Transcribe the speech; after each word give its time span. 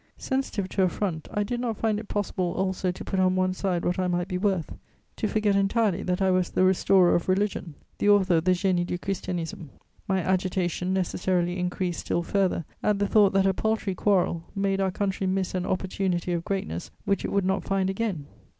Sensitive 0.17 0.67
to 0.69 0.81
affront, 0.81 1.27
I 1.31 1.43
did 1.43 1.59
not 1.59 1.77
find 1.77 1.99
it 1.99 2.07
possible 2.07 2.53
also 2.57 2.89
to 2.91 3.05
put 3.05 3.19
on 3.19 3.35
one 3.35 3.53
side 3.53 3.85
what 3.85 3.99
I 3.99 4.07
might 4.07 4.27
be 4.27 4.39
worth, 4.39 4.73
to 5.17 5.27
forget 5.27 5.55
entirely 5.55 6.01
that 6.01 6.23
I 6.23 6.31
was 6.31 6.49
the 6.49 6.63
restorer 6.63 7.13
of 7.13 7.29
religion, 7.29 7.75
the 7.99 8.09
author 8.09 8.37
of 8.37 8.45
the 8.45 8.53
Génie 8.53 8.83
du 8.83 8.97
Christianisme. 8.97 9.69
My 10.07 10.21
agitation 10.23 10.91
necessarily 10.91 11.59
increased 11.59 11.99
still 11.99 12.23
further 12.23 12.65
at 12.81 12.97
the 12.97 13.05
thought 13.07 13.33
that 13.33 13.45
a 13.45 13.53
paltry 13.53 13.93
quarrel 13.93 14.43
made 14.55 14.81
our 14.81 14.89
country 14.89 15.27
miss 15.27 15.53
an 15.53 15.67
opportunity 15.67 16.33
of 16.33 16.43
greatness 16.43 16.89
which 17.05 17.23
it 17.23 17.31
would 17.31 17.45
not 17.45 17.63
find 17.63 17.87
again. 17.87 18.25